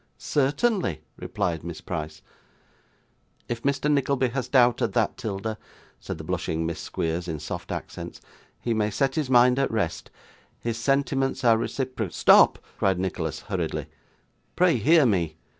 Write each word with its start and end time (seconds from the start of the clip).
'Certainly,' 0.17 1.03
replied 1.17 1.63
Miss 1.63 1.79
Price 1.79 2.23
'If 3.47 3.61
Mr. 3.61 3.87
Nickleby 3.91 4.29
has 4.29 4.47
doubted 4.47 4.93
that, 4.93 5.15
'Tilda,' 5.15 5.59
said 5.99 6.17
the 6.17 6.23
blushing 6.23 6.65
Miss 6.65 6.79
Squeers 6.79 7.27
in 7.27 7.37
soft 7.37 7.71
accents, 7.71 8.19
'he 8.59 8.73
may 8.73 8.89
set 8.89 9.13
his 9.13 9.29
mind 9.29 9.59
at 9.59 9.69
rest. 9.69 10.09
His 10.59 10.79
sentiments 10.79 11.43
are 11.43 11.55
recipro' 11.55 12.11
'Stop,' 12.15 12.57
cried 12.79 12.97
Nicholas 12.97 13.41
hurriedly; 13.41 13.85
'pray 14.55 14.77
hear 14.77 15.05
me. 15.05 15.37